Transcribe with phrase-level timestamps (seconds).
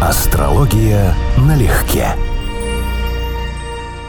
[0.00, 2.14] Астрология налегке.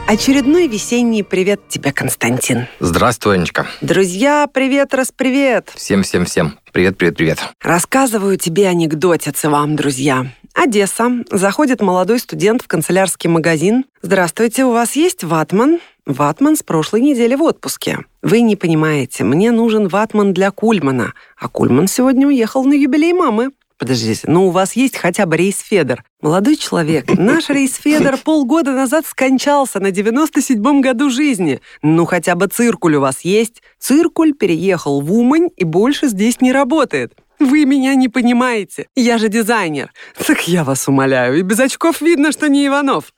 [0.06, 2.68] Очередной весенний привет тебе, Константин.
[2.78, 3.66] Здравствуй, Анечка.
[3.80, 5.68] Друзья, привет, раз привет.
[5.74, 6.60] Всем-всем-всем.
[6.72, 7.38] Привет, привет, привет.
[7.60, 10.28] Рассказываю тебе анекдотицы вам, друзья.
[10.54, 11.10] Одесса.
[11.28, 13.84] Заходит молодой студент в канцелярский магазин.
[14.00, 15.80] Здравствуйте, у вас есть ватман?
[16.06, 17.98] Ватман с прошлой недели в отпуске.
[18.22, 23.50] Вы не понимаете, мне нужен ватман для Кульмана, а Кульман сегодня уехал на юбилей мамы.
[23.80, 26.04] Подождите, ну у вас есть хотя бы рейс Федор?
[26.20, 31.62] Молодой человек, наш рейс Федор полгода назад скончался на 97-м году жизни.
[31.80, 33.62] Ну хотя бы циркуль у вас есть?
[33.78, 37.14] Циркуль переехал в Умань и больше здесь не работает.
[37.38, 38.86] Вы меня не понимаете.
[38.94, 39.90] Я же дизайнер.
[40.26, 41.38] Так я вас умоляю.
[41.38, 43.14] И без очков видно, что не Иванов.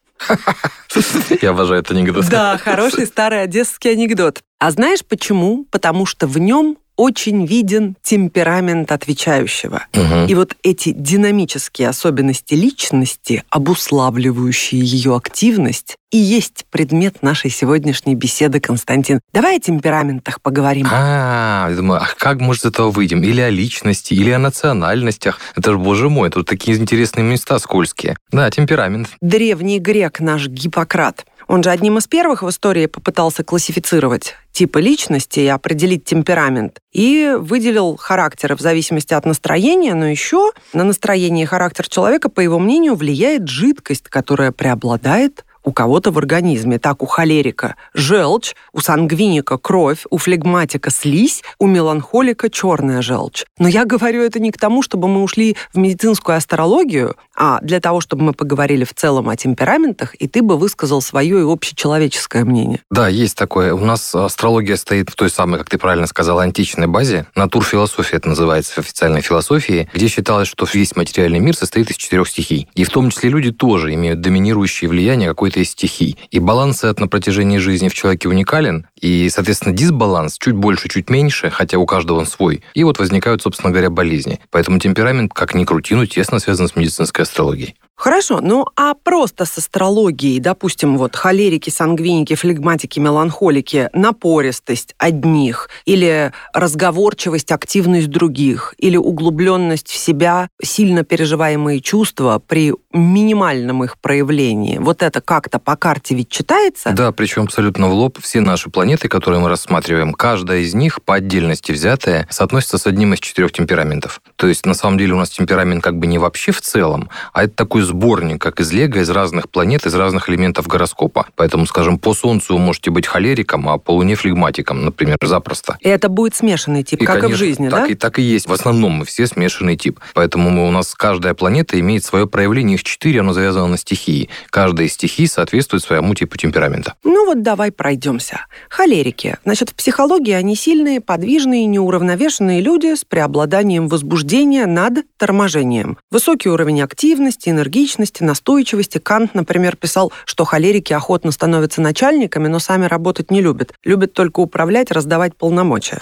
[1.41, 2.28] Я обожаю этот анекдот.
[2.28, 4.42] Да, хороший старый одесский анекдот.
[4.60, 5.66] А знаешь почему?
[5.72, 9.87] Потому что в нем очень виден темперамент отвечающего.
[9.95, 10.27] Угу.
[10.28, 18.61] И вот эти динамические особенности личности, обуславливающие ее активность, и есть предмет нашей сегодняшней беседы,
[18.61, 19.20] Константин.
[19.33, 20.86] Давай о темпераментах поговорим.
[20.91, 23.22] А, я думаю, а как мы из этого выйдем?
[23.22, 25.41] Или о личности, или о национальностях.
[25.56, 28.16] Это же, боже мой, тут такие интересные места скользкие.
[28.31, 29.09] Да, темперамент.
[29.22, 35.41] Древний грек наш Гиппократ он же одним из первых в истории попытался классифицировать типы личности
[35.41, 36.78] и определить темперамент.
[36.92, 42.41] И выделил характеры в зависимости от настроения, но еще на настроение и характер человека, по
[42.41, 46.78] его мнению, влияет жидкость, которая преобладает у кого-то в организме.
[46.78, 53.44] Так, у холерика желчь, у сангвиника кровь, у флегматика слизь, у меланхолика черная желчь.
[53.59, 57.80] Но я говорю это не к тому, чтобы мы ушли в медицинскую астрологию, а для
[57.80, 62.44] того, чтобы мы поговорили в целом о темпераментах, и ты бы высказал свое и общечеловеческое
[62.44, 62.80] мнение.
[62.91, 63.75] Да, есть такое.
[63.75, 67.27] У нас астрология стоит в той самой, как ты правильно сказал, античной базе.
[67.34, 72.28] Натурфилософия это называется в официальной философии, где считалось, что весь материальный мир состоит из четырех
[72.28, 72.69] стихий.
[72.75, 76.16] И в том числе люди тоже имеют доминирующее влияние какой какой-то из стихий.
[76.30, 81.10] И баланс этот на протяжении жизни в человеке уникален, и, соответственно, дисбаланс чуть больше, чуть
[81.10, 82.62] меньше, хотя у каждого он свой.
[82.75, 84.38] И вот возникают, собственно говоря, болезни.
[84.50, 87.75] Поэтому темперамент, как ни крути, но тесно связан с медицинской астрологией.
[88.03, 96.32] Хорошо, ну а просто с астрологией, допустим, вот холерики, сангвиники, флегматики, меланхолики, напористость одних, или
[96.53, 104.78] разговорчивость, активность других, или углубленность в себя, сильно переживаемые чувства при минимальном их проявлении.
[104.78, 106.91] Вот это как-то по карте ведь читается?
[106.91, 108.19] Да, причем абсолютно в лоб.
[108.20, 113.14] Все наши планеты, которые мы рассматриваем, каждая из них по отдельности взятая соотносится с одним
[113.14, 114.20] из четырех темпераментов.
[114.34, 117.45] То есть, на самом деле, у нас темперамент как бы не вообще в целом, а
[117.45, 121.27] это такой сборник, как из Лего, из разных планет, из разных элементов гороскопа.
[121.37, 125.78] Поэтому, скажем, по Солнцу вы можете быть холериком, а по Луне флегматиком, например, запросто.
[125.81, 127.87] И это будет смешанный тип, и, как конечно, и в жизни, так да?
[127.87, 128.49] И, так и есть.
[128.49, 130.00] В основном мы все смешанный тип.
[130.15, 134.29] Поэтому мы, у нас каждая планета имеет свое проявление, их четыре, оно завязано на стихии.
[134.50, 136.94] Каждая из стихий соответствует своему типу темперамента.
[137.05, 138.47] Ну вот давай пройдемся.
[138.69, 139.37] Холерики.
[139.44, 145.99] Значит, в психологии они сильные, подвижные, неуравновешенные люди с преобладанием возбуждения над торможением.
[146.11, 147.01] Высокий уровень активности,
[147.48, 148.98] энергичности, настойчивости.
[148.98, 153.74] Кант, например, писал, что холерики охотно становятся начальниками, но сами работать не любят.
[153.84, 156.00] Любят только управлять, раздавать полномочия.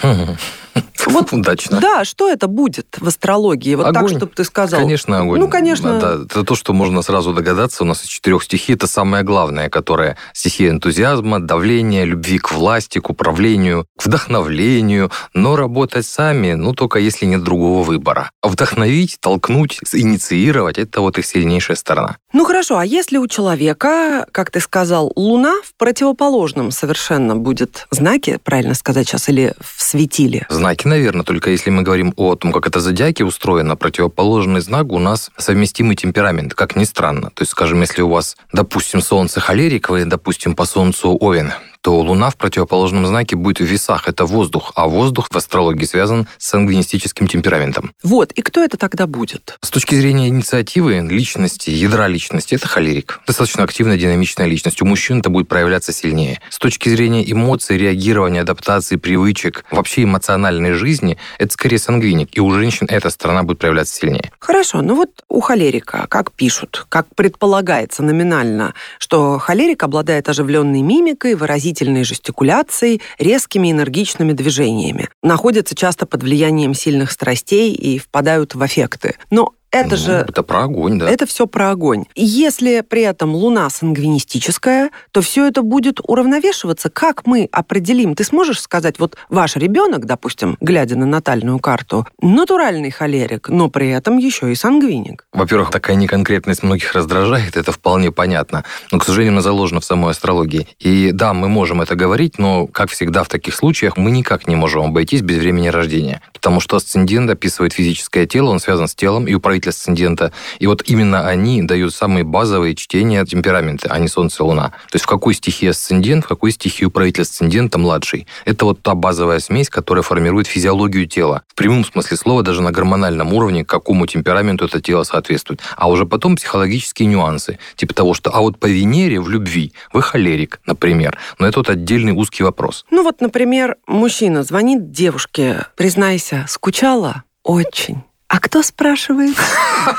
[1.06, 1.80] Вот удачно.
[1.80, 3.74] Да, что это будет в астрологии?
[3.74, 4.08] Вот огонь.
[4.08, 4.80] так, чтобы ты сказал.
[4.80, 5.40] Конечно, огонь.
[5.40, 5.98] Ну, конечно.
[5.98, 7.82] Да, это то, что можно сразу догадаться.
[7.84, 12.98] У нас из четырех стихий это самое главное, которое стихия энтузиазма, давления, любви к власти,
[12.98, 15.10] к управлению, к вдохновлению.
[15.34, 18.30] Но работать сами, ну, только если нет другого выбора.
[18.42, 22.16] А вдохновить, толкнуть, инициировать– это вот их сильнейшая сторона.
[22.32, 22.78] Ну, хорошо.
[22.78, 29.08] А если у человека, как ты сказал, Луна в противоположном совершенно будет знаке, правильно сказать
[29.08, 30.46] сейчас, или в светиле?
[30.48, 34.98] Знаки, наверное, только если мы говорим о том, как это зодиаки устроено, противоположный знак у
[34.98, 37.30] нас совместимый темперамент, как ни странно.
[37.30, 41.52] То есть, скажем, если у вас, допустим, Солнце холерик, вы, допустим, по Солнцу Овен,
[41.82, 44.08] то Луна в противоположном знаке будет в весах.
[44.08, 47.92] Это воздух, а воздух в астрологии связан с сангвинистическим темпераментом.
[48.02, 49.56] Вот, и кто это тогда будет?
[49.62, 53.21] С точки зрения инициативы, личности, ядра личности, это холерик.
[53.27, 54.82] Достаточно активная, динамичная личность.
[54.82, 56.41] У мужчин это будет проявляться сильнее.
[56.50, 62.36] С точки зрения эмоций, реагирования, адаптации, привычек, вообще эмоциональной жизни, это скорее сангвиник.
[62.36, 64.32] И у женщин эта сторона будет проявляться сильнее.
[64.38, 71.34] Хорошо, ну вот у холерика, как пишут, как предполагается номинально, что холерик обладает оживленной мимикой,
[71.34, 75.08] выразительностью выразительной жестикуляцией, резкими энергичными движениями.
[75.22, 79.16] Находятся часто под влиянием сильных страстей и впадают в аффекты.
[79.30, 81.08] Но Это Ну, же Это про огонь, да.
[81.08, 82.04] Это все про огонь.
[82.16, 86.90] Если при этом Луна сангвинистическая, то все это будет уравновешиваться.
[86.90, 88.14] Как мы определим?
[88.14, 93.90] Ты сможешь сказать, вот ваш ребенок, допустим, глядя на натальную карту, натуральный холерик, но при
[93.90, 95.26] этом еще и сангвиник.
[95.32, 98.64] Во-первых, такая неконкретность многих раздражает, это вполне понятно.
[98.90, 100.66] Но, к сожалению, она заложена в самой астрологии.
[100.80, 104.56] И да, мы можем это говорить, но, как всегда в таких случаях, мы никак не
[104.56, 106.20] можем обойтись без времени рождения.
[106.32, 110.33] Потому что асцендент описывает физическое тело, он связан с телом и управитель асцендента.
[110.59, 114.68] И вот именно они дают самые базовые чтения темпераменты, а не Солнце и Луна.
[114.91, 118.27] То есть в какой стихии асцендент, в какой стихии управитель асцендента младший.
[118.45, 121.42] Это вот та базовая смесь, которая формирует физиологию тела.
[121.48, 125.60] В прямом смысле слова, даже на гормональном уровне, какому темпераменту это тело соответствует.
[125.77, 127.59] А уже потом психологические нюансы.
[127.77, 131.18] Типа того, что а вот по Венере в любви вы холерик, например.
[131.39, 132.84] Но это вот отдельный узкий вопрос.
[132.91, 137.24] Ну вот, например, мужчина звонит девушке, признайся, скучала?
[137.42, 138.03] Очень.
[138.30, 139.36] А кто спрашивает?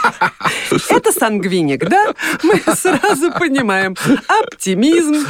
[0.89, 2.13] Это сангвиник, да?
[2.43, 3.97] Мы сразу понимаем.
[4.25, 5.25] Оптимизм,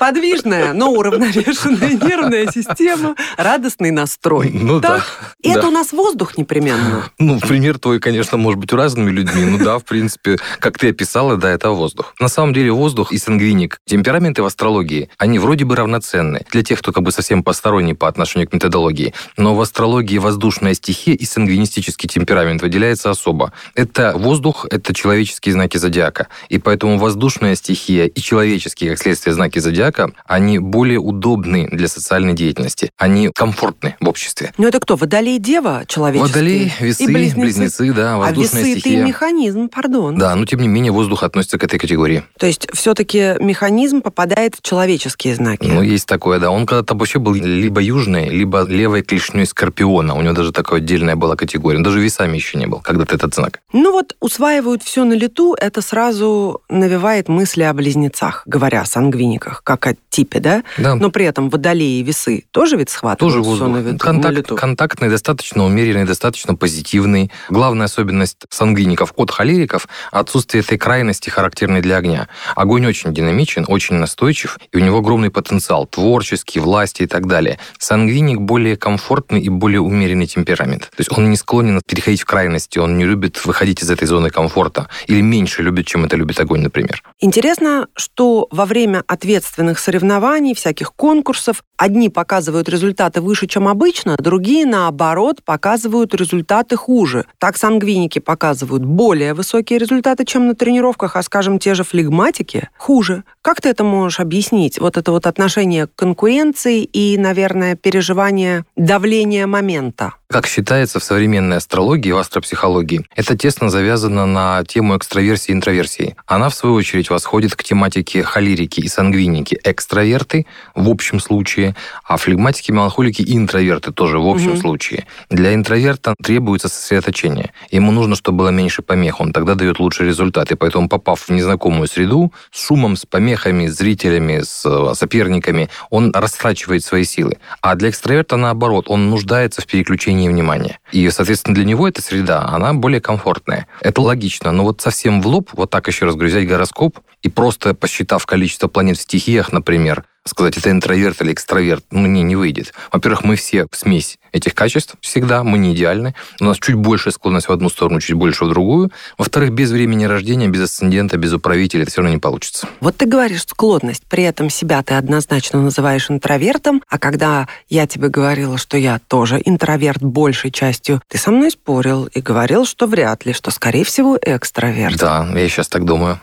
[0.00, 4.52] подвижная, но уравновешенная нервная система, радостный настрой.
[4.54, 4.88] Ну да.
[4.88, 5.36] Так?
[5.42, 5.68] И это да.
[5.68, 7.10] у нас воздух непременно.
[7.18, 9.44] Ну, пример твой, конечно, может быть разными людьми.
[9.44, 12.14] Ну да, в принципе, как ты описала, да, это воздух.
[12.18, 16.78] На самом деле воздух и сангвиник, темпераменты в астрологии, они вроде бы равноценны для тех,
[16.78, 19.12] кто как бы совсем посторонний по отношению к методологии.
[19.36, 23.52] Но в астрологии воздушная стихия и сангвинистический темперамент выделяется особо.
[23.74, 26.28] Это воздух, это человеческие знаки зодиака.
[26.48, 32.34] И поэтому воздушная стихия и человеческие, как следствие, знаки зодиака, они более удобны для социальной
[32.34, 32.90] деятельности.
[32.96, 34.52] Они комфортны в обществе.
[34.58, 34.96] Ну это кто?
[34.96, 36.32] Водолей, Дева человеческий?
[36.32, 37.92] Водолей, весы, И близнецы.
[37.92, 38.98] да, А воздушная весы стихия.
[38.98, 40.16] это механизм, пардон.
[40.18, 42.22] Да, но тем не менее воздух относится к этой категории.
[42.38, 45.66] То есть все-таки механизм попадает в человеческие знаки.
[45.66, 46.50] Ну, есть такое, да.
[46.50, 50.14] Он когда-то вообще был либо южной, либо левой клешней скорпиона.
[50.14, 51.78] У него даже такая отдельная была категория.
[51.78, 53.60] Он даже весами еще не был, когда-то этот знак.
[53.72, 59.62] Ну вот усваивают все на лету, это сразу навевает мысли о близнецах, говоря о сангвиниках,
[59.64, 60.62] как о типе, да?
[60.78, 60.94] Да.
[60.94, 63.68] Но при этом водолеи и весы тоже ведь схватывают Тоже воздух.
[63.68, 64.56] на, виду- на Контакт- лету.
[64.56, 67.30] контактный, достаточно умеренный, достаточно позитивный.
[67.50, 72.28] Главная особенность сангвиников от холериков– отсутствие этой крайности, характерной для огня.
[72.54, 77.58] Огонь очень динамичен, очень настойчив, и у него огромный потенциал, творческий, власти и так далее.
[77.78, 80.82] Сангвиник более комфортный и более умеренный темперамент.
[80.90, 84.30] То есть он не склонен переходить в крайности, он не любит выходить из этой зоны
[84.30, 84.88] комфорта.
[85.06, 87.02] Или меньше любит, чем это любит огонь, например.
[87.20, 94.66] Интересно, что во время ответственных соревнований, всяких конкурсов, одни показывают результаты выше, чем обычно, другие,
[94.66, 97.24] наоборот, показывают результаты хуже.
[97.38, 103.24] Так сангвиники показывают более высокие результаты, чем на тренировках, а, скажем, те же флегматики хуже.
[103.42, 104.78] Как ты это можешь объяснить?
[104.80, 110.14] Вот это вот отношение к конкуренции и, наверное, переживание давления момента.
[110.28, 116.16] Как считается в современной астрологии, в астропсихологии, это тесно завязано на тему экстраверсии и интроверсии.
[116.26, 119.60] Она, в свою очередь, восходит к тематике холерики и сангвиники.
[119.62, 124.60] Экстраверты в общем случае, а флегматики, меланхолики и интроверты тоже в общем Мгм.
[124.60, 125.06] случае.
[125.30, 127.52] Для интроверта требуется сосредоточение.
[127.70, 130.50] Ему нужно, чтобы было меньше помех, он тогда дает лучший результат.
[130.50, 135.68] И поэтому, попав в незнакомую среду, с шумом, с помехами, с зрителями, с э, соперниками,
[135.90, 137.38] он растрачивает свои силы.
[137.60, 140.78] А для экстраверта, наоборот, он нуждается в переключении внимания.
[140.92, 143.66] И, соответственно, для него эта среда, она более комфортная.
[143.80, 147.28] Это логично, но вот совсем в лоб, вот так еще раз говорю, взять гороскоп и
[147.28, 152.74] просто посчитав количество планет в стихиях, например, сказать, это интроверт или экстраверт, ну, не, выйдет.
[152.92, 156.14] Во-первых, мы все смесь этих качеств всегда, мы не идеальны.
[156.40, 158.90] У нас чуть больше склонность в одну сторону, чуть больше в другую.
[159.16, 162.68] Во-вторых, без времени рождения, без асцендента, без управителя это все равно не получится.
[162.80, 168.08] Вот ты говоришь склонность, при этом себя ты однозначно называешь интровертом, а когда я тебе
[168.08, 173.24] говорила, что я тоже интроверт большей частью, ты со мной спорил и говорил, что вряд
[173.24, 174.98] ли, что скорее всего экстраверт.
[174.98, 176.20] Да, я сейчас так думаю.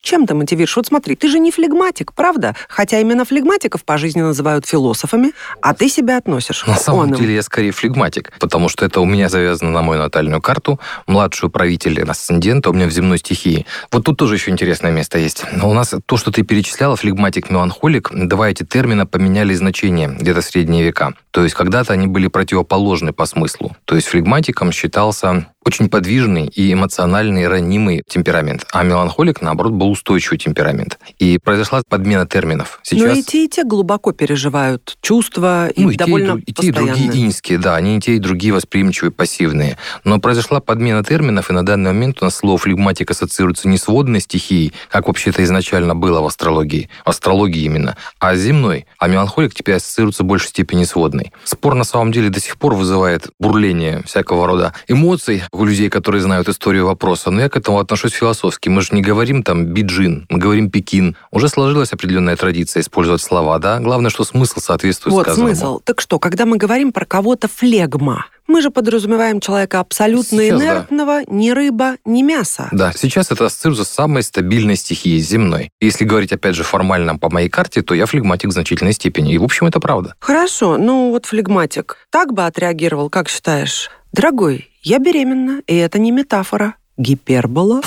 [0.00, 0.76] Чем ты мотивируешь?
[0.76, 2.54] Вот смотри, ты же не флегматик, правда?
[2.68, 7.20] Хотя именно флегматиков по жизни называют философами, а ты себя относишь На к самом оным.
[7.20, 11.46] деле я скорее флегматик, потому что это у меня завязано на мою натальную карту, младший
[11.46, 13.66] управитель асцендента у меня в земной стихии.
[13.90, 15.44] Вот тут тоже еще интересное место есть.
[15.52, 20.40] Но у нас то, что ты перечисляла, флегматик, меланхолик, два эти термина поменяли значение где-то
[20.40, 21.14] в средние века.
[21.30, 23.76] То есть когда-то они были противоположны по смыслу.
[23.84, 30.38] То есть флегматиком считался очень подвижный и эмоциональный, ранимый темперамент, а меланхолик, наоборот, был устойчивый
[30.38, 30.98] темперамент.
[31.18, 32.80] И произошла подмена терминов.
[32.90, 33.18] Но Сейчас...
[33.18, 36.66] и те, и те глубоко переживают чувства и Ну, и те, довольно друг- и те,
[36.66, 39.78] и другие иньские, да, они и те, и другие восприимчивые, пассивные.
[40.04, 43.88] Но произошла подмена терминов, и на данный момент у нас слово флегматик ассоциируется не с
[43.88, 48.86] водной стихией, как вообще-то изначально было в астрологии, в астрологии именно, а с земной.
[48.98, 51.32] А меланхолик теперь ассоциируется в большей степени с водной.
[51.44, 56.22] Спор на самом деле до сих пор вызывает бурление всякого рода эмоций у людей, которые
[56.22, 58.68] знают историю вопроса, но я к этому отношусь философски.
[58.68, 61.16] Мы же не говорим там биджин, мы говорим Пекин.
[61.30, 63.78] Уже сложилась определенная традиция использовать слова, да?
[63.78, 65.54] Главное, что смысл соответствует вот сказанному.
[65.54, 65.80] смысл.
[65.84, 70.64] Так что, когда мы говорим про кого-то флегма, мы же подразумеваем человека абсолютно Сейчас, да.
[70.66, 72.68] инертного, ни рыба, ни мясо.
[72.72, 75.70] Да, сейчас это ассоциируется с самой стабильной стихией земной.
[75.80, 79.32] Если говорить, опять же, формально по моей карте, то я флегматик в значительной степени.
[79.32, 80.14] И, в общем, это правда.
[80.20, 83.90] Хорошо, ну вот флегматик так бы отреагировал, как считаешь?
[84.14, 86.76] Дорогой, я беременна, и это не метафора.
[86.96, 87.80] Гипербола.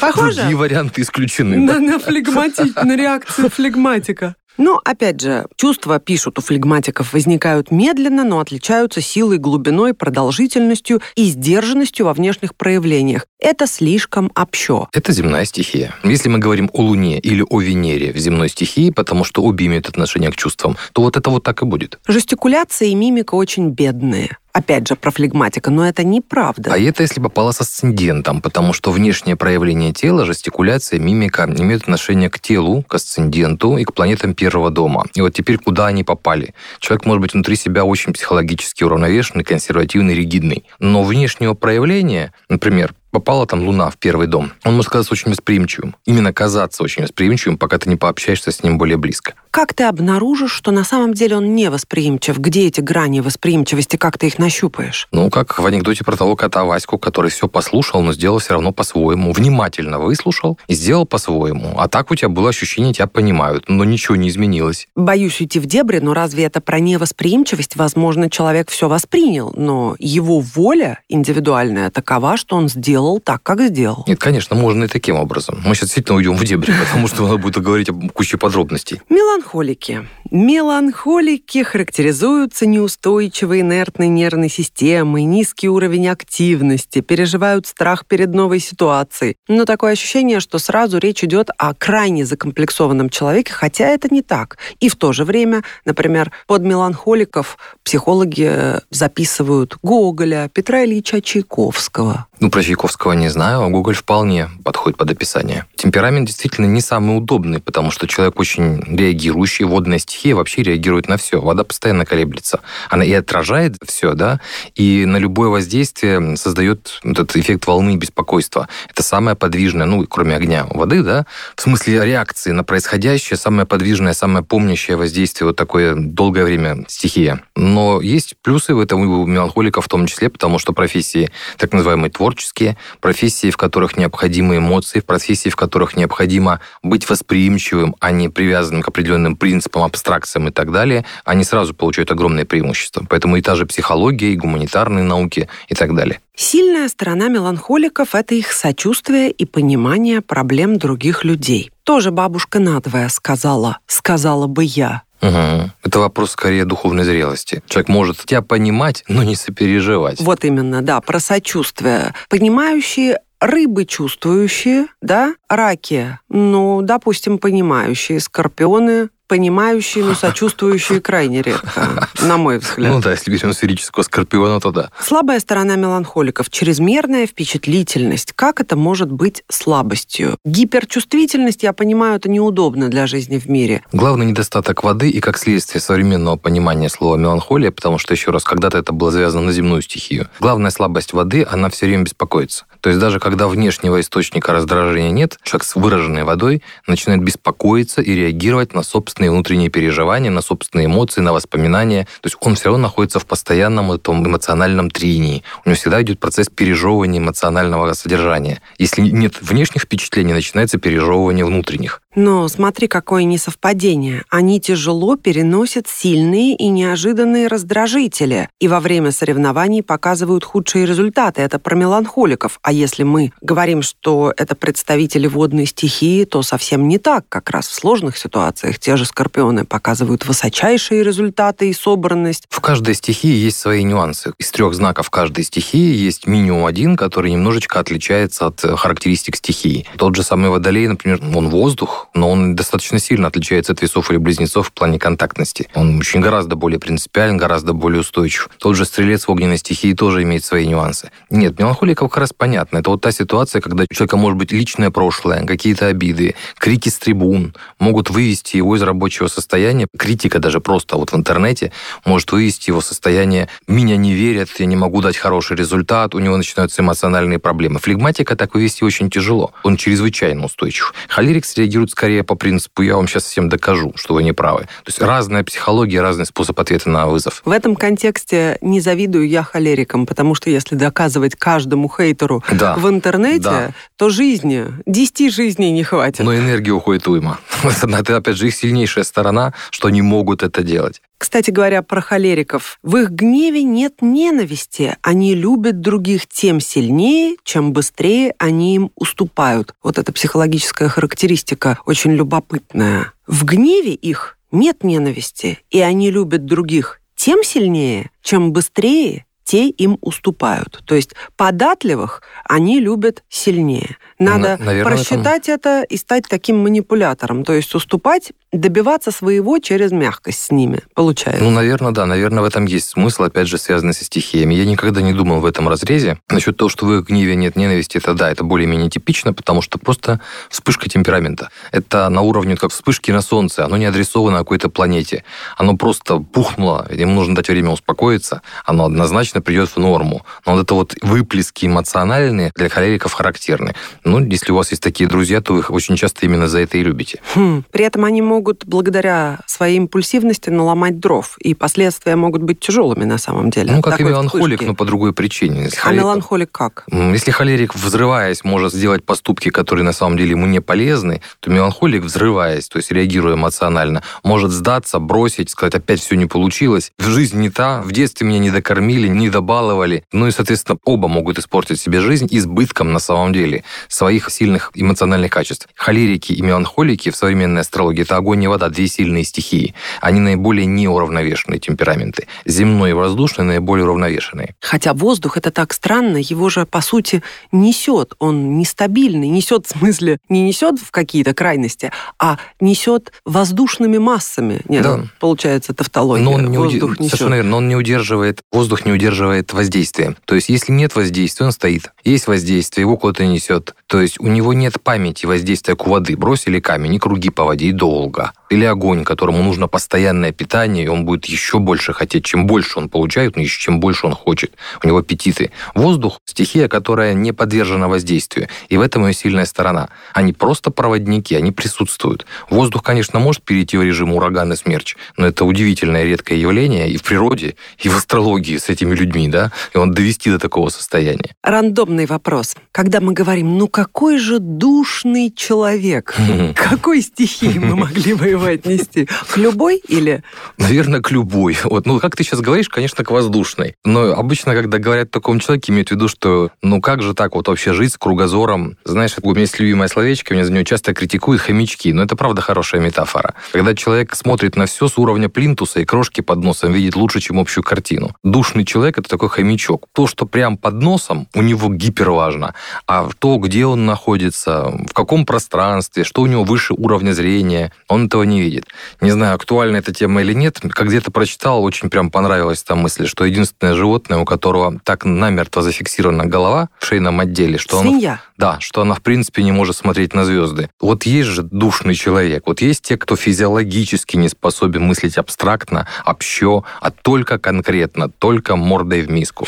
[0.00, 0.36] Похоже?
[0.36, 1.58] Другие варианты исключены.
[1.58, 4.36] На, на флегматик, на реакцию флегматика.
[4.58, 11.24] Но, опять же, чувства, пишут, у флегматиков возникают медленно, но отличаются силой, глубиной, продолжительностью и
[11.24, 13.26] сдержанностью во внешних проявлениях.
[13.38, 14.88] Это слишком общо.
[14.92, 15.94] Это земная стихия.
[16.02, 19.88] Если мы говорим о Луне или о Венере в земной стихии, потому что обе имеют
[19.88, 21.98] отношение к чувствам, то вот это вот так и будет.
[22.06, 24.38] Жестикуляция и мимика очень бедные.
[24.56, 26.72] Опять же, про флегматика, но это неправда.
[26.72, 32.30] А это если попало с асцендентом, потому что внешнее проявление тела, жестикуляция, мимика имеют отношение
[32.30, 35.04] к телу, к асценденту и к планетам первого дома.
[35.12, 36.54] И вот теперь куда они попали?
[36.78, 40.64] Человек может быть внутри себя очень психологически уравновешенный, консервативный, ригидный.
[40.78, 45.96] Но внешнего проявления, например, попала там Луна в первый дом, он может казаться очень восприимчивым.
[46.04, 49.32] Именно казаться очень восприимчивым, пока ты не пообщаешься с ним более близко.
[49.50, 52.38] Как ты обнаружишь, что на самом деле он не восприимчив?
[52.38, 53.96] Где эти грани восприимчивости?
[53.96, 55.08] Как ты их нащупаешь?
[55.12, 58.72] Ну, как в анекдоте про того кота Ваську, который все послушал, но сделал все равно
[58.72, 59.32] по-своему.
[59.32, 61.72] Внимательно выслушал и сделал по-своему.
[61.78, 64.88] А так у тебя было ощущение, тебя понимают, но ничего не изменилось.
[64.94, 67.76] Боюсь уйти в дебри, но разве это про невосприимчивость?
[67.76, 74.04] Возможно, человек все воспринял, но его воля индивидуальная такова, что он сделал так, как сделал.
[74.06, 75.60] Нет, конечно, можно и таким образом.
[75.64, 79.00] Мы сейчас действительно уйдем в дебри, потому что надо будет говорить об куче подробностей.
[79.08, 80.06] Меланхолики.
[80.30, 89.36] Меланхолики характеризуются неустойчивой инертной нервной системой, низкий уровень активности, переживают страх перед новой ситуацией.
[89.48, 94.58] Но такое ощущение, что сразу речь идет о крайне закомплексованном человеке, хотя это не так.
[94.80, 102.26] И в то же время, например, под меланхоликов психологи записывают Гоголя, Петра Ильича Чайковского.
[102.38, 105.64] Ну, про Чайковского не знаю, а Гоголь вполне подходит под описание.
[105.74, 111.16] Темперамент действительно не самый удобный, потому что человек очень реагирующий, водная стихия вообще реагирует на
[111.16, 111.40] все.
[111.40, 112.60] Вода постоянно колеблется.
[112.90, 114.40] Она и отражает все, да,
[114.74, 118.68] и на любое воздействие создает этот эффект волны и беспокойства.
[118.90, 121.24] Это самое подвижное, ну, кроме огня, воды, да,
[121.56, 127.40] в смысле реакции на происходящее, самое подвижное, самое помнящее воздействие, вот такое долгое время стихия.
[127.56, 132.10] Но есть плюсы в этом у меланхоликов в том числе, потому что профессии так называемые
[132.26, 138.82] творческие, профессии, в которых необходимы эмоции, профессии, в которых необходимо быть восприимчивым, а не привязанным
[138.82, 143.06] к определенным принципам, абстракциям и так далее, они сразу получают огромное преимущество.
[143.08, 146.20] Поэтому и та же психология, и гуманитарные науки и так далее.
[146.34, 151.70] Сильная сторона меланхоликов– это их сочувствие и понимание проблем других людей.
[151.84, 155.05] Тоже бабушка надвое сказала, сказала бы я.
[155.22, 155.70] Угу.
[155.84, 157.62] Это вопрос скорее духовной зрелости.
[157.68, 160.20] Человек может тебя понимать, но не сопереживать.
[160.20, 162.14] Вот именно, да, про сочувствие.
[162.28, 172.36] Понимающие рыбы чувствующие, да, раки, ну, допустим, понимающие, скорпионы понимающие, но сочувствующие крайне редко, на
[172.36, 172.92] мой взгляд.
[172.92, 174.90] Ну да, если берем сферического скорпиона, то да.
[175.00, 178.32] Слабая сторона меланхоликов– чрезмерная впечатлительность.
[178.32, 180.36] Как это может быть слабостью?
[180.44, 183.82] Гиперчувствительность, я понимаю, это неудобно для жизни в мире.
[183.92, 188.78] Главный недостаток воды и как следствие современного понимания слова меланхолия, потому что, еще раз, когда-то
[188.78, 190.28] это было завязано на земную стихию.
[190.40, 192.66] Главная слабость воды, она все время беспокоится.
[192.80, 198.12] То есть даже когда внешнего источника раздражения нет, человек с выраженной водой начинает беспокоиться и
[198.12, 198.82] реагировать на
[199.16, 202.04] собственные внутренние переживания, на собственные эмоции, на воспоминания.
[202.20, 205.42] То есть он все равно находится в постоянном этом эмоциональном трении.
[205.64, 208.60] У него всегда идет процесс пережевывания эмоционального содержания.
[208.76, 212.02] Если нет внешних впечатлений, начинается пережевывание внутренних.
[212.16, 214.24] Но смотри, какое несовпадение.
[214.30, 221.42] Они тяжело переносят сильные и неожиданные раздражители, и во время соревнований показывают худшие результаты.
[221.42, 222.58] Это про меланхоликов.
[222.62, 227.28] А если мы говорим, что это представители водной стихии, то совсем не так.
[227.28, 232.44] Как раз в сложных ситуациях те же скорпионы показывают высочайшие результаты и собранность.
[232.48, 234.32] В каждой стихии есть свои нюансы.
[234.38, 239.86] Из трех знаков каждой стихии есть минимум один, который немножечко отличается от характеристик стихии.
[239.98, 244.18] Тот же самый водолей, например, он воздух, но он достаточно сильно отличается от весов или
[244.18, 245.68] близнецов в плане контактности.
[245.74, 248.48] Он очень гораздо более принципиален, гораздо более устойчив.
[248.58, 251.10] Тот же стрелец в огненной стихии тоже имеет свои нюансы.
[251.30, 252.78] Нет, меланхолика как раз понятно.
[252.78, 256.98] Это вот та ситуация, когда у человека может быть личное прошлое, какие-то обиды, крики с
[256.98, 259.86] трибун могут вывести его из рабочего состояния.
[259.96, 261.72] Критика даже просто вот в интернете
[262.04, 266.36] может вывести его состояние «меня не верят, я не могу дать хороший результат», у него
[266.36, 267.78] начинаются эмоциональные проблемы.
[267.80, 269.52] Флегматика так вывести очень тяжело.
[269.62, 270.94] Он чрезвычайно устойчив.
[271.08, 274.62] Холерик среагирует скорее по принципу «я вам сейчас всем докажу, что вы не правы».
[274.84, 277.40] То есть разная психология, разный способ ответа на вызов.
[277.46, 282.74] В этом контексте не завидую я холерикам, потому что если доказывать каждому хейтеру да.
[282.74, 283.70] в интернете, да.
[283.96, 286.22] то жизни, 10 жизней не хватит.
[286.22, 287.38] Но энергия уходит уйма.
[287.64, 291.00] Это, опять же, их сильнейшая сторона, что они могут это делать.
[291.18, 292.78] Кстати говоря, про холериков.
[292.82, 294.96] В их гневе нет ненависти.
[295.02, 299.74] Они любят других тем сильнее, чем быстрее они им уступают.
[299.82, 303.12] Вот эта психологическая характеристика очень любопытная.
[303.26, 309.96] В гневе их нет ненависти, и они любят других тем сильнее, чем быстрее те им
[310.00, 310.82] уступают.
[310.86, 313.96] То есть податливых они любят сильнее.
[314.18, 315.80] Надо Наверное, просчитать это...
[315.80, 317.44] это и стать таким манипулятором.
[317.44, 321.44] То есть уступать добиваться своего через мягкость с ними, получается.
[321.44, 322.06] Ну, наверное, да.
[322.06, 324.54] Наверное, в этом есть смысл, опять же, связанный со стихиями.
[324.54, 326.18] Я никогда не думал в этом разрезе.
[326.30, 329.78] Насчет того, что в их гневе нет ненависти, это да, это более-менее типично, потому что
[329.78, 331.50] просто вспышка темперамента.
[331.72, 333.64] Это на уровне как вспышки на Солнце.
[333.64, 335.24] Оно не адресовано какой-то планете.
[335.56, 338.42] Оно просто пухнуло, ему нужно дать время успокоиться.
[338.64, 340.24] Оно однозначно придет в норму.
[340.46, 343.74] Но вот это вот выплески эмоциональные для холериков характерны.
[344.06, 346.78] Ну, если у вас есть такие друзья, то вы их очень часто именно за это
[346.78, 347.20] и любите.
[347.34, 347.64] Хм.
[347.72, 353.18] При этом они могут благодаря своей импульсивности наломать дров, и последствия могут быть тяжелыми на
[353.18, 353.72] самом деле.
[353.72, 354.64] Ну, как и меланхолик, вспышки.
[354.64, 355.64] но по другой причине.
[355.64, 356.02] Если а холерик...
[356.02, 356.84] меланхолик как?
[356.88, 362.04] Если холерик, взрываясь, может сделать поступки, которые на самом деле ему не полезны, то меланхолик,
[362.04, 367.40] взрываясь, то есть реагируя эмоционально, может сдаться, бросить, сказать, опять все не получилось, в жизнь
[367.40, 370.04] не та, в детстве меня не докормили, не добаловали.
[370.12, 373.64] Ну и, соответственно, оба могут испортить себе жизнь избытком на самом деле
[373.96, 375.68] своих сильных эмоциональных качеств.
[375.74, 379.74] Холерики и меланхолики в современной астрологии– это огонь и вода, две сильные стихии.
[380.02, 382.26] Они наиболее неуравновешенные темпераменты.
[382.44, 384.54] Земной и воздушный наиболее уравновешенные.
[384.60, 387.22] Хотя воздух, это так странно, его же, по сути,
[387.52, 388.12] несет.
[388.18, 394.60] Он нестабильный, несет в смысле, не несет в какие-то крайности, а несет воздушными массами.
[394.68, 395.04] Нет, да.
[395.20, 396.22] получается тавтология.
[396.22, 397.00] Но он не воздух уд...
[397.00, 397.12] несет.
[397.12, 400.16] Совершенно верно, но он не удерживает, воздух не удерживает воздействие.
[400.26, 401.92] То есть, если нет воздействия, он стоит.
[402.04, 403.74] Есть воздействие, его куда-то несет.
[403.88, 406.16] То есть, у него нет памяти воздействия к воды.
[406.16, 408.32] Бросили камень, и круги по воде, и долго.
[408.48, 412.24] Или огонь, которому нужно постоянное питание, и он будет еще больше хотеть.
[412.24, 414.52] Чем больше он получает, но еще чем больше он хочет.
[414.82, 415.50] У него аппетиты.
[415.74, 418.48] Воздух– стихия, которая не подвержена воздействию.
[418.68, 419.88] И в этом ее сильная сторона.
[420.12, 422.26] Они просто проводники, они присутствуют.
[422.50, 426.96] Воздух, конечно, может перейти в режим ураган и смерч, но это удивительное редкое явление и
[426.96, 431.34] в природе, и в астрологии с этими людьми, да, и он довести до такого состояния.
[431.42, 432.54] Рандомный вопрос.
[432.72, 436.14] Когда мы говорим, ну какой же душный человек,
[436.54, 439.06] какой стихии мы могли бы его отнести?
[439.06, 440.22] К любой или?
[440.58, 441.56] Наверное, к любой.
[441.64, 443.74] Вот, ну, как ты сейчас говоришь, конечно, к воздушной.
[443.84, 447.34] Но обычно, когда говорят о таком человеке, имеют в виду, что ну как же так
[447.34, 448.76] вот вообще жить с кругозором?
[448.84, 452.42] Знаешь, у меня есть любимое словечко, меня за него часто критикуют хомячки, но это правда
[452.42, 453.34] хорошая метафора.
[453.52, 457.38] Когда человек смотрит на все с уровня плинтуса и крошки под носом видит лучше, чем
[457.38, 458.14] общую картину.
[458.22, 459.86] Душный человек— это такой хомячок.
[459.92, 462.54] То, что прям под носом, у него гиперважно,
[462.86, 468.06] а то, где он находится, в каком пространстве, что у него выше уровня зрения, он
[468.06, 468.66] этого не видит.
[469.00, 470.58] Не знаю, актуальна эта тема или нет.
[470.70, 475.62] Как где-то прочитал, очень прям понравилась та мысль, что единственное животное, у которого так намертво
[475.62, 478.10] зафиксирована голова в шейном отделе, что Свинья.
[478.10, 480.68] Оно, да, что она в принципе не может смотреть на звезды.
[480.80, 486.64] Вот есть же душный человек, вот есть те, кто физиологически не способен мыслить абстрактно, общо,
[486.80, 489.46] а только конкретно, только мордой в миску.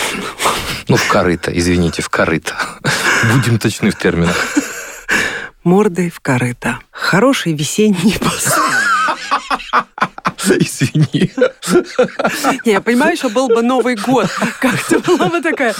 [0.88, 2.55] Ну, в корыто, извините, в корыто.
[3.33, 4.37] Будем точны в терминах
[5.68, 6.78] мордой в корыто.
[6.90, 8.62] Хороший весенний посыл.
[10.58, 11.30] Извини.
[12.64, 14.28] Не, я понимаю, что был бы Новый год.
[14.61, 15.74] Как-то была бы такая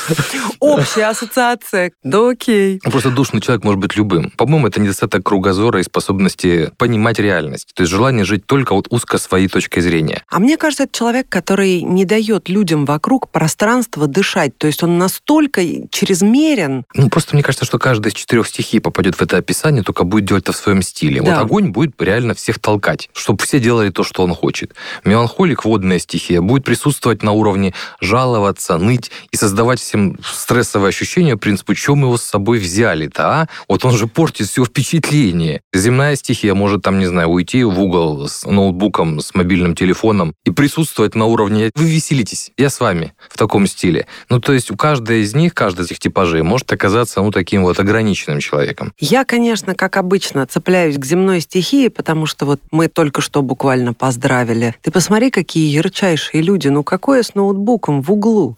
[0.61, 1.92] общая ассоциация.
[2.02, 2.81] Да окей.
[2.83, 4.31] Просто душный человек может быть любым.
[4.37, 7.72] По-моему, это недостаток кругозора и способности понимать реальность.
[7.74, 10.22] То есть желание жить только вот узко своей точкой зрения.
[10.28, 14.57] А мне кажется, это человек, который не дает людям вокруг пространства дышать.
[14.59, 16.85] То есть он настолько чрезмерен.
[16.94, 20.24] Ну, просто мне кажется, что каждая из четырех стихий попадет в это описание, только будет
[20.26, 21.22] делать это в своем стиле.
[21.22, 21.37] Да.
[21.37, 24.75] Вот огонь будет реально всех толкать, чтобы все делали то, что он хочет учит.
[25.05, 31.38] Меланхолик, водная стихия, будет присутствовать на уровне жаловаться, ныть и создавать всем стрессовое ощущение, в
[31.38, 33.49] принципе, чем его с собой взяли-то, а?
[33.68, 35.61] Вот он же портит все впечатление.
[35.73, 40.51] Земная стихия может там, не знаю, уйти в угол с ноутбуком, с мобильным телефоном и
[40.51, 44.07] присутствовать на уровне «вы веселитесь, я с вами» в таком стиле.
[44.29, 47.62] Ну, то есть у каждой из них, каждый из этих типажей может оказаться, ну, таким
[47.62, 48.92] вот ограниченным человеком.
[48.99, 53.94] Я, конечно, как обычно, цепляюсь к земной стихии, потому что вот мы только что буквально
[53.94, 54.48] поздравили.
[54.83, 56.69] Ты посмотри, какие ярчайшие люди.
[56.69, 58.57] Ну, какое с ноутбуком в углу?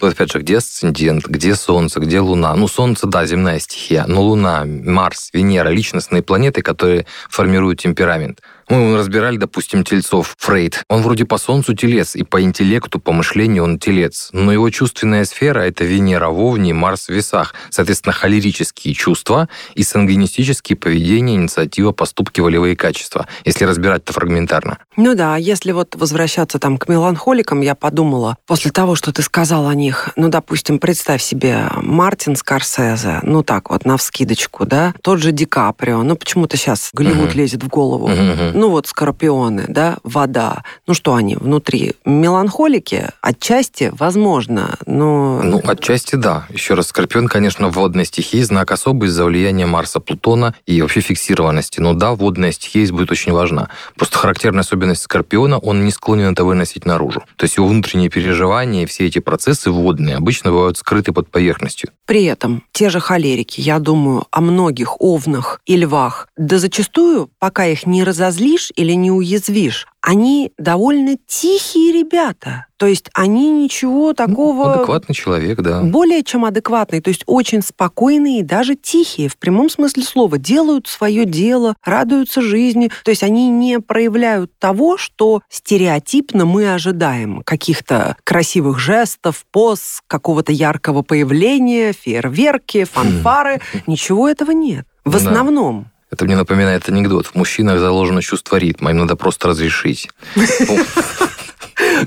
[0.00, 2.54] Опять же, где асцендент, где Солнце, где Луна?
[2.54, 8.40] Ну, Солнце, да, земная стихия, но Луна, Марс, Венера, личностные планеты, которые формируют темперамент.
[8.68, 10.34] Мы разбирали, допустим, тельцов.
[10.38, 10.84] Фрейд.
[10.88, 14.30] Он вроде по Солнцу телец, и по интеллекту, по мышлению он телец.
[14.32, 17.54] Но его чувственная сфера— это Венера в Овне, Марс в Весах.
[17.70, 24.78] Соответственно, холерические чувства и сангвинистические поведения, инициатива, поступки, волевые качества, если разбирать это фрагментарно.
[24.96, 29.68] Ну да, если вот возвращаться там к меланхоликам, я подумала, после того, что ты сказал
[29.68, 35.20] о них, ну, допустим, представь себе Мартин Скорсезе, ну так вот, на вскидочку, да, тот
[35.20, 37.38] же Ди Каприо, ну почему-то сейчас Голливуд угу.
[37.38, 38.06] лезет в голову.
[38.06, 38.51] Угу.
[38.54, 40.62] Ну вот скорпионы, да, вода.
[40.86, 41.94] Ну что они внутри?
[42.04, 43.08] Меланхолики?
[43.20, 45.40] Отчасти, возможно, но...
[45.42, 46.46] Ну, отчасти да.
[46.50, 51.80] Еще раз, скорпион, конечно, водная стихия, знак особый из-за влияния Марса, Плутона и вообще фиксированности.
[51.80, 53.68] Но да, водная стихия здесь будет очень важна.
[53.96, 57.22] Просто характерная особенность скорпиона, он не склонен это выносить наружу.
[57.36, 61.90] То есть его внутренние переживания, все эти процессы водные обычно бывают скрыты под поверхностью.
[62.06, 67.66] При этом те же холерики, я думаю, о многих овнах и львах, да зачастую, пока
[67.66, 72.66] их не разозли, уязвишь или не уязвишь, они довольно тихие ребята.
[72.76, 74.64] То есть они ничего ну, такого...
[74.64, 75.82] Ну, адекватный человек, да.
[75.82, 80.38] Более чем адекватный, то есть очень спокойные и даже тихие, в прямом смысле слова.
[80.38, 82.90] Делают свое дело, радуются жизни.
[83.04, 87.42] То есть они не проявляют того, что стереотипно мы ожидаем.
[87.44, 93.60] Каких-то красивых жестов, поз, какого-то яркого появления, фейерверки, фанфары.
[93.86, 94.86] Ничего этого нет.
[95.04, 95.91] В основном.
[96.12, 97.26] Это мне напоминает анекдот.
[97.26, 100.10] В мужчинах заложено чувство ритма, им надо просто разрешить.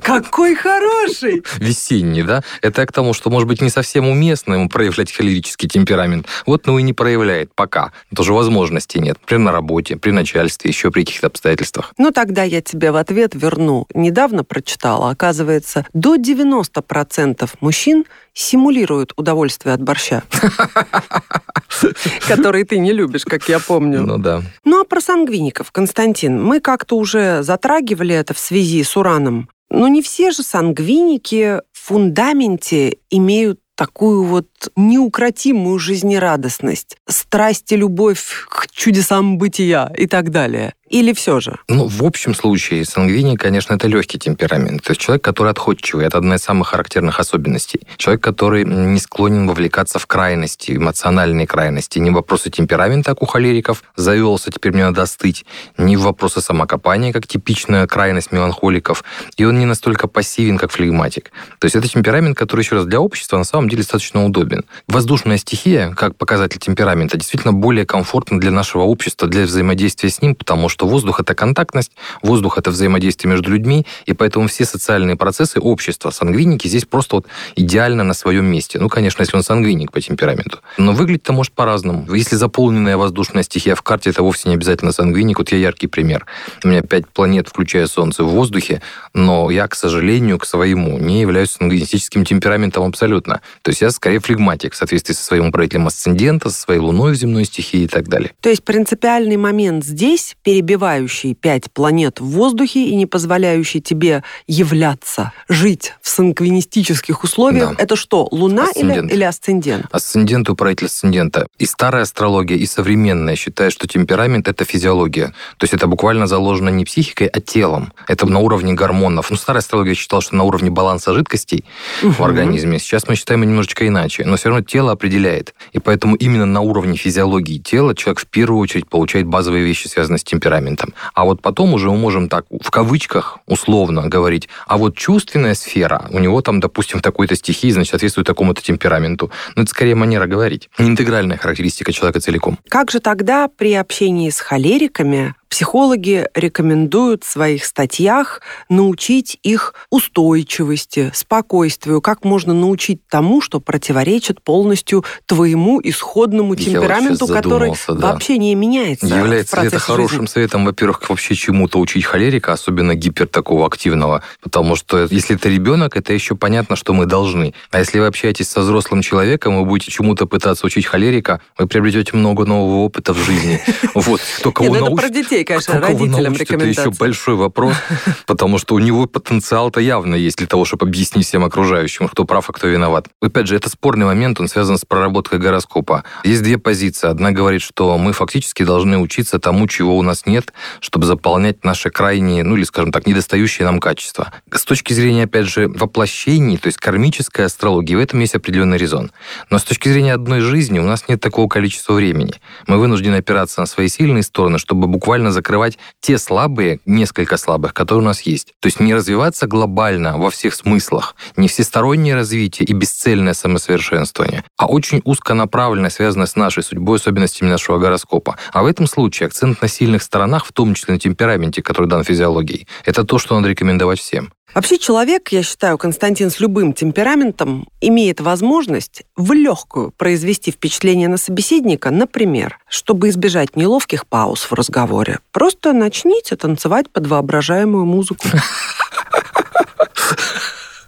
[0.01, 1.43] Какой хороший!
[1.57, 2.43] Весенний, да?
[2.61, 6.27] Это к тому, что, может быть, не совсем уместно ему проявлять холерический темперамент.
[6.45, 7.91] Вот, ну и не проявляет пока.
[8.15, 9.17] Тоже возможности нет.
[9.25, 11.93] При на работе, при начальстве, еще при каких-то обстоятельствах.
[11.97, 13.87] Ну, тогда я тебе в ответ верну.
[13.93, 20.23] Недавно прочитала, оказывается, до 90% мужчин симулируют удовольствие от борща.
[22.27, 24.01] Который ты не любишь, как я помню.
[24.01, 24.41] Ну да.
[24.63, 29.49] Ну а про сангвиников, Константин, мы как-то уже затрагивали это в связи с ураном.
[29.69, 38.45] Но не все же сангвиники в фундаменте имеют такую вот неукротимую жизнерадостность, страсть и любовь
[38.49, 40.73] к чудесам бытия и так далее.
[40.89, 41.57] Или все же?
[41.67, 44.83] Ну, в общем случае, сангвиний, конечно, это легкий темперамент.
[44.83, 46.05] То есть человек, который отходчивый.
[46.05, 47.81] Это одна из самых характерных особенностей.
[47.97, 51.97] Человек, который не склонен вовлекаться в крайности, эмоциональные крайности.
[51.97, 55.45] Не в вопросы темперамента, как у холериков, завелся, теперь мне надо остыть.
[55.77, 59.03] Не в вопросы самокопания, как типичная крайность меланхоликов.
[59.37, 61.31] И он не настолько пассивен, как флегматик.
[61.59, 64.65] То есть это темперамент, который, еще раз, для общества на самом деле достаточно удобен.
[64.87, 70.35] Воздушная стихия, как показатель темперамента, действительно более комфортна для нашего общества, для взаимодействия с ним,
[70.35, 75.15] потому что что воздух— это контактность, воздух— это взаимодействие между людьми, и поэтому все социальные
[75.15, 78.79] процессы общества, сангвиники здесь просто вот идеально на своем месте.
[78.79, 80.59] Ну, конечно, если он сангвиник по темпераменту.
[80.77, 82.13] Но выглядит-то может по-разному.
[82.13, 85.39] Если заполненная воздушная стихия в карте, это вовсе не обязательно сангвиник.
[85.39, 86.25] Вот я яркий пример.
[86.63, 88.81] У меня пять планет, включая Солнце, в воздухе,
[89.13, 93.41] но я, к сожалению, к своему не являюсь сангвинистическим темпераментом абсолютно.
[93.63, 97.15] То есть я скорее флегматик в соответствии со своим управителем асцендента, со своей луной в
[97.15, 98.33] земной стихии и так далее.
[98.41, 104.23] То есть принципиальный момент здесь перебирать перебивающий пять планет в воздухе и не позволяющий тебе
[104.47, 107.83] являться, жить в санквинистических условиях, да.
[107.83, 109.85] это что, Луна или, или асцендент?
[109.91, 111.47] Асцендент, управитель асцендента.
[111.59, 115.27] И старая астрология, и современная считает, что темперамент— это физиология.
[115.57, 117.93] То есть это буквально заложено не психикой, а телом.
[118.07, 119.29] Это на уровне гормонов.
[119.29, 121.63] Ну, старая астрология считала, что на уровне баланса жидкостей
[122.01, 122.11] угу.
[122.11, 122.79] в организме.
[122.79, 124.25] Сейчас мы считаем немножечко иначе.
[124.25, 125.53] Но все равно тело определяет.
[125.73, 130.19] И поэтому именно на уровне физиологии тела человек в первую очередь получает базовые вещи, связанные
[130.19, 130.93] с темпераментом темпераментом.
[131.13, 136.07] А вот потом уже мы можем так, в кавычках, условно говорить, а вот чувственная сфера,
[136.11, 139.31] у него там, допустим, в такой-то стихии, значит, соответствует такому-то темпераменту.
[139.55, 142.57] Но это скорее манера говорить, не интегральная характеристика человека целиком.
[142.69, 151.13] Как же тогда при общении с холериками Психологи рекомендуют в своих статьях научить их устойчивости,
[151.15, 157.93] спокойствию, как можно научить тому, что противоречит полностью твоему исходному темпераменту, который да.
[157.93, 159.05] вообще не меняется.
[159.05, 160.33] Является ли это хорошим жизни?
[160.33, 165.95] советом, во-первых, вообще чему-то учить холерика, особенно гипер такого активного, потому что если это ребенок,
[165.95, 167.53] это еще понятно, что мы должны.
[167.71, 172.17] А если вы общаетесь со взрослым человеком, вы будете чему-то пытаться учить холерика, вы приобретете
[172.17, 173.61] много нового опыта в жизни.
[173.93, 174.87] Вот, кто кого научит.
[174.87, 176.71] Это про детей, конечно, родителям рекомендации.
[176.71, 177.75] Это еще большой вопрос,
[178.27, 182.49] потому что у него потенциал-то явно есть для того, чтобы объяснить всем окружающим, кто прав,
[182.49, 183.07] а кто виноват.
[183.21, 186.03] Опять же, это спорный момент, он связан с проработкой гороскопа.
[186.23, 187.07] Есть две позиции.
[187.07, 191.89] Одна говорит, что мы фактически должны учиться тому, чего у нас нет, чтобы заполнять наши
[191.89, 194.31] крайние, ну или, скажем так, недостающие нам качества.
[194.51, 199.11] С точки зрения, опять же, воплощений, то есть кармической астрологии, в этом есть определенный резон.
[199.49, 202.33] Но с точки зрения одной жизни у нас нет такого количества времени.
[202.67, 208.03] Мы вынуждены опираться на свои сильные стороны, чтобы буквально закрывать те слабые, несколько слабых, которые
[208.03, 208.53] у нас есть.
[208.59, 214.67] То есть не развиваться глобально во всех смыслах, не всестороннее развитие и бесцельное самосовершенствование, а
[214.67, 218.37] очень узконаправленное, связанное с нашей судьбой, особенностями нашего гороскопа.
[218.51, 222.03] А в этом случае акцент на сильных сторонах, в том числе на темпераменте, который дан
[222.03, 224.31] физиологией, это то, что надо рекомендовать всем.
[224.55, 231.17] Вообще человек, я считаю, Константин, с любым темпераментом имеет возможность в легкую произвести впечатление на
[231.17, 235.19] собеседника, например, чтобы избежать неловких пауз в разговоре.
[235.33, 238.29] Просто начните танцевать под воображаемую музыку.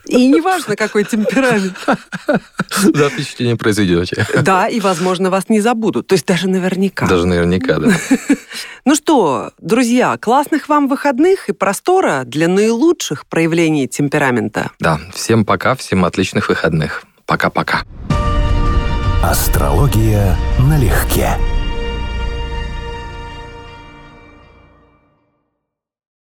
[0.07, 1.75] И неважно, какой темперамент.
[2.93, 4.25] Да, впечатление произведете.
[4.41, 6.07] Да, и, возможно, вас не забудут.
[6.07, 7.07] То есть даже наверняка.
[7.07, 7.91] Даже наверняка, да.
[8.85, 14.71] Ну что, друзья, классных вам выходных и простора для наилучших проявлений темперамента.
[14.79, 17.03] Да, всем пока, всем отличных выходных.
[17.25, 17.83] Пока-пока.
[19.21, 21.31] Астрология налегке.